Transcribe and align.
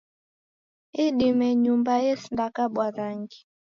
Idime 1.05 1.47
nyumba 1.63 1.93
esinda 2.11 2.45
kabwa 2.55 2.85
rangi 2.97 3.39